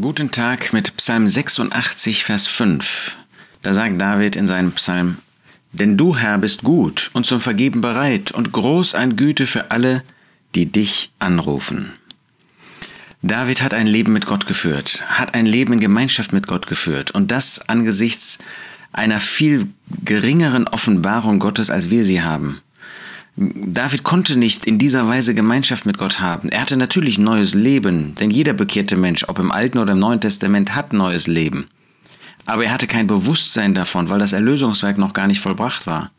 Guten 0.00 0.30
Tag 0.30 0.72
mit 0.72 0.96
Psalm 0.96 1.26
86, 1.26 2.22
Vers 2.22 2.46
5. 2.46 3.16
Da 3.62 3.74
sagt 3.74 4.00
David 4.00 4.36
in 4.36 4.46
seinem 4.46 4.70
Psalm, 4.72 5.16
Denn 5.72 5.96
du, 5.96 6.14
Herr, 6.14 6.38
bist 6.38 6.62
gut 6.62 7.10
und 7.14 7.26
zum 7.26 7.40
Vergeben 7.40 7.80
bereit 7.80 8.30
und 8.30 8.52
groß 8.52 8.94
an 8.94 9.16
Güte 9.16 9.46
für 9.46 9.72
alle, 9.72 10.04
die 10.54 10.66
dich 10.66 11.10
anrufen. 11.18 11.94
David 13.22 13.60
hat 13.60 13.74
ein 13.74 13.88
Leben 13.88 14.12
mit 14.12 14.26
Gott 14.26 14.46
geführt, 14.46 15.02
hat 15.08 15.34
ein 15.34 15.46
Leben 15.46 15.72
in 15.72 15.80
Gemeinschaft 15.80 16.32
mit 16.32 16.46
Gott 16.46 16.68
geführt 16.68 17.10
und 17.10 17.32
das 17.32 17.68
angesichts 17.68 18.38
einer 18.92 19.18
viel 19.18 19.66
geringeren 20.04 20.68
Offenbarung 20.68 21.40
Gottes, 21.40 21.70
als 21.70 21.90
wir 21.90 22.04
sie 22.04 22.22
haben. 22.22 22.60
David 23.40 24.02
konnte 24.02 24.36
nicht 24.36 24.64
in 24.64 24.78
dieser 24.78 25.06
Weise 25.06 25.32
Gemeinschaft 25.32 25.86
mit 25.86 25.96
Gott 25.96 26.18
haben. 26.18 26.48
Er 26.48 26.60
hatte 26.60 26.76
natürlich 26.76 27.18
neues 27.18 27.54
Leben, 27.54 28.16
denn 28.16 28.30
jeder 28.30 28.52
bekehrte 28.52 28.96
Mensch, 28.96 29.26
ob 29.28 29.38
im 29.38 29.52
Alten 29.52 29.78
oder 29.78 29.92
im 29.92 30.00
Neuen 30.00 30.20
Testament, 30.20 30.74
hat 30.74 30.92
neues 30.92 31.28
Leben. 31.28 31.68
Aber 32.46 32.64
er 32.64 32.72
hatte 32.72 32.88
kein 32.88 33.06
Bewusstsein 33.06 33.74
davon, 33.74 34.08
weil 34.08 34.18
das 34.18 34.32
Erlösungswerk 34.32 34.98
noch 34.98 35.12
gar 35.12 35.28
nicht 35.28 35.38
vollbracht 35.38 35.86
war. 35.86 36.10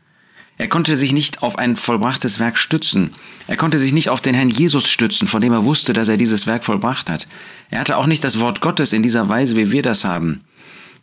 Er 0.58 0.70
konnte 0.70 0.96
sich 0.96 1.12
nicht 1.12 1.44
auf 1.44 1.58
ein 1.58 1.76
vollbrachtes 1.76 2.40
Werk 2.40 2.58
stützen. 2.58 3.14
Er 3.48 3.58
konnte 3.58 3.80
sich 3.80 3.92
nicht 3.92 4.08
auf 4.08 4.22
den 4.22 4.36
Herrn 4.36 4.50
Jesus 4.50 4.90
stützen, 4.90 5.28
von 5.28 5.42
dem 5.42 5.52
er 5.52 5.66
wusste, 5.66 5.92
dass 5.92 6.08
er 6.08 6.18
dieses 6.18 6.48
Werk 6.48 6.64
vollbracht 6.64 7.10
hat. 7.10 7.28
Er 7.70 7.82
hatte 7.82 7.98
auch 7.98 8.08
nicht 8.08 8.24
das 8.24 8.40
Wort 8.40 8.62
Gottes 8.62 8.94
in 8.94 9.04
dieser 9.04 9.28
Weise, 9.28 9.58
wie 9.58 9.72
wir 9.72 9.82
das 9.82 10.06
haben. 10.06 10.42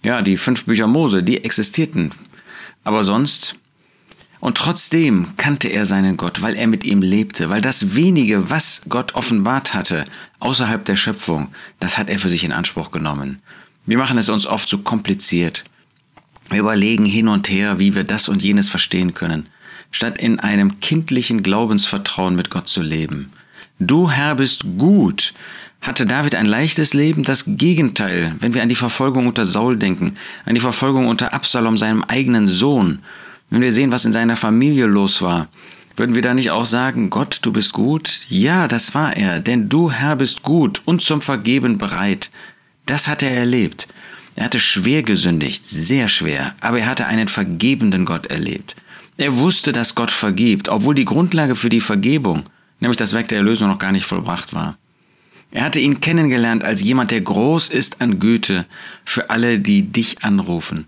Ja, 0.03 0.23
die 0.23 0.39
fünf 0.39 0.65
Bücher 0.65 0.87
Mose, 0.87 1.23
die 1.23 1.45
existierten. 1.45 2.13
Aber 2.85 3.05
sonst 3.05 3.57
und 4.41 4.57
trotzdem 4.57 5.29
kannte 5.37 5.69
er 5.69 5.87
seinen 5.87 6.17
Gott, 6.17 6.43
weil 6.43 6.55
er 6.55 6.67
mit 6.67 6.85
ihm 6.85 7.03
lebte, 7.03 7.49
weil 7.49 7.61
das 7.61 7.95
wenige, 7.95 8.51
was 8.51 8.83
Gott 8.89 9.15
offenbart 9.15 9.75
hatte, 9.75 10.05
außerhalb 10.41 10.85
der 10.85 10.97
Schöpfung, 10.97 11.49
das 11.81 11.97
hat 11.97 12.11
er 12.11 12.19
für 12.19 12.29
sich 12.29 12.45
in 12.45 12.53
Anspruch 12.53 12.91
genommen. 12.91 13.41
Wir 13.87 13.99
machen 13.99 14.19
es 14.19 14.29
uns 14.29 14.47
oft 14.47 14.69
so 14.69 14.79
kompliziert. 14.79 15.65
Wir 16.51 16.61
überlegen 16.61 17.05
hin 17.05 17.29
und 17.29 17.49
her, 17.49 17.79
wie 17.79 17.95
wir 17.95 18.05
das 18.05 18.29
und 18.29 18.43
jenes 18.43 18.69
verstehen 18.69 19.15
können, 19.15 19.47
statt 19.91 20.19
in 20.19 20.39
einem 20.39 20.81
kindlichen 20.81 21.43
Glaubensvertrauen 21.43 22.37
mit 22.37 22.51
Gott 22.51 22.69
zu 22.69 22.83
leben. 22.83 23.33
Du 23.79 24.11
Herr 24.11 24.35
bist 24.35 24.65
gut. 24.79 25.35
Hatte 25.83 26.07
David 26.07 26.35
ein 26.35 26.47
leichtes 26.47 26.95
Leben? 26.95 27.23
Das 27.23 27.45
Gegenteil, 27.47 28.35
wenn 28.41 28.55
wir 28.55 28.63
an 28.63 28.69
die 28.69 28.75
Verfolgung 28.75 29.27
unter 29.27 29.45
Saul 29.45 29.77
denken, 29.77 30.17
an 30.45 30.55
die 30.55 30.61
Verfolgung 30.61 31.07
unter 31.07 31.35
Absalom, 31.35 31.79
seinem 31.79 32.03
eigenen 32.03 32.49
Sohn, 32.49 33.01
wenn 33.51 33.63
wir 33.63 33.73
sehen, 33.73 33.93
was 33.93 34.05
in 34.05 34.13
seiner 34.13 34.37
Familie 34.37 34.87
los 34.87 35.23
war, 35.23 35.49
würden 35.97 36.15
wir 36.15 36.23
da 36.23 36.35
nicht 36.35 36.51
auch 36.51 36.67
sagen, 36.67 37.09
Gott, 37.09 37.39
du 37.43 37.53
bist 37.53 37.73
gut? 37.73 38.27
Ja, 38.29 38.69
das 38.69 38.95
war 38.95 39.17
er, 39.17 39.41
denn 39.41 39.69
du, 39.69 39.91
Herr, 39.91 40.17
bist 40.17 40.43
gut 40.43 40.83
und 40.85 41.01
zum 41.01 41.21
Vergeben 41.23 41.79
bereit. 41.79 42.31
Das 42.85 43.09
hat 43.09 43.23
er 43.23 43.31
erlebt. 43.31 43.89
Er 44.35 44.45
hatte 44.45 44.61
schwer 44.61 45.03
gesündigt, 45.03 45.67
sehr 45.67 46.09
schwer, 46.09 46.55
aber 46.61 46.81
er 46.81 46.91
hatte 46.91 47.07
einen 47.07 47.29
vergebenden 47.29 48.05
Gott 48.05 48.27
erlebt. 48.27 48.77
Er 49.17 49.39
wusste, 49.39 49.73
dass 49.73 49.95
Gott 49.95 50.11
vergibt, 50.11 50.69
obwohl 50.69 50.95
die 50.95 51.07
Grundlage 51.07 51.55
für 51.57 51.71
die 51.71 51.81
Vergebung, 51.81 52.43
nämlich 52.81 52.99
das 52.99 53.15
Werk 53.15 53.29
der 53.29 53.39
Erlösung, 53.39 53.69
noch 53.69 53.79
gar 53.79 53.93
nicht 53.93 54.05
vollbracht 54.05 54.53
war. 54.53 54.77
Er 55.51 55.65
hatte 55.65 55.81
ihn 55.81 56.01
kennengelernt 56.01 56.65
als 56.65 56.83
jemand, 56.83 57.11
der 57.11 57.23
groß 57.23 57.71
ist 57.71 58.03
an 58.03 58.19
Güte 58.19 58.67
für 59.07 59.31
alle, 59.31 59.59
die 59.59 59.91
dich 59.91 60.23
anrufen. 60.23 60.87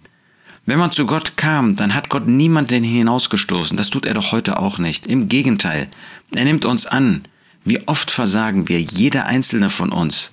Wenn 0.69 0.79
man 0.79 0.93
zu 0.93 1.07
Gott 1.07 1.39
kam, 1.39 1.77
dann 1.77 1.95
hat 1.95 2.11
Gott 2.11 2.27
niemanden 2.27 2.85
hinausgestoßen. 2.85 3.79
Das 3.79 3.89
tut 3.89 4.05
er 4.05 4.13
doch 4.13 4.33
heute 4.33 4.59
auch 4.59 4.77
nicht. 4.77 5.07
Im 5.07 5.31
Gegenteil, 5.31 5.89
er 6.31 6.45
nimmt 6.45 6.67
uns 6.67 6.85
an. 6.85 7.23
Wie 7.65 7.89
oft 7.89 8.11
versagen 8.11 8.69
wir, 8.69 8.79
jeder 8.79 9.25
einzelne 9.25 9.71
von 9.71 9.91
uns. 9.91 10.31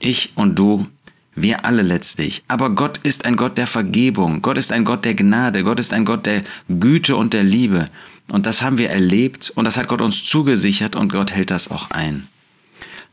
Ich 0.00 0.32
und 0.34 0.58
du, 0.58 0.88
wir 1.36 1.64
alle 1.64 1.82
letztlich. 1.82 2.42
Aber 2.48 2.70
Gott 2.70 2.98
ist 3.04 3.26
ein 3.26 3.36
Gott 3.36 3.58
der 3.58 3.68
Vergebung. 3.68 4.42
Gott 4.42 4.58
ist 4.58 4.72
ein 4.72 4.84
Gott 4.84 5.04
der 5.04 5.14
Gnade. 5.14 5.62
Gott 5.62 5.78
ist 5.78 5.92
ein 5.92 6.04
Gott 6.04 6.26
der 6.26 6.42
Güte 6.68 7.14
und 7.14 7.32
der 7.32 7.44
Liebe. 7.44 7.88
Und 8.26 8.44
das 8.44 8.62
haben 8.62 8.78
wir 8.78 8.90
erlebt 8.90 9.52
und 9.54 9.66
das 9.66 9.76
hat 9.76 9.86
Gott 9.86 10.02
uns 10.02 10.24
zugesichert 10.24 10.96
und 10.96 11.12
Gott 11.12 11.30
hält 11.30 11.52
das 11.52 11.70
auch 11.70 11.92
ein. 11.92 12.26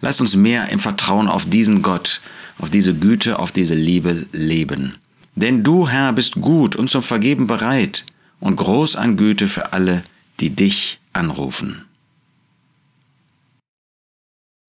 Lasst 0.02 0.22
uns 0.22 0.36
mehr 0.36 0.70
im 0.70 0.80
Vertrauen 0.80 1.28
auf 1.28 1.46
diesen 1.46 1.84
Gott, 1.84 2.20
auf 2.58 2.72
diese 2.72 2.96
Güte, 2.96 3.38
auf 3.38 3.52
diese 3.52 3.76
Liebe 3.76 4.26
leben. 4.32 4.96
Denn 5.36 5.64
du, 5.64 5.88
Herr, 5.88 6.14
bist 6.14 6.36
gut 6.36 6.76
und 6.76 6.90
zum 6.90 7.02
Vergeben 7.02 7.48
bereit 7.48 8.06
und 8.40 8.56
groß 8.56 8.96
an 8.96 9.18
Güte 9.18 9.48
für 9.48 9.74
alle, 9.74 10.04
die 10.40 10.52
dich 10.52 11.00
anrufen. 11.14 11.86